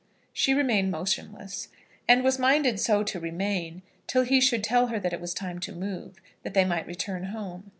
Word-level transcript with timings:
She 0.33 0.55
remained 0.55 0.89
motionless, 0.89 1.67
and 2.07 2.23
was 2.23 2.39
minded 2.39 2.79
so 2.79 3.03
to 3.03 3.19
remain 3.19 3.83
till 4.07 4.23
he 4.23 4.41
should 4.41 4.63
tell 4.63 4.87
her 4.87 4.99
that 4.99 5.13
it 5.13 5.21
was 5.21 5.31
time 5.35 5.59
to 5.59 5.71
move, 5.75 6.17
that 6.41 6.55
they 6.55 6.65
might 6.65 6.87
return 6.87 7.25
home. 7.25 7.69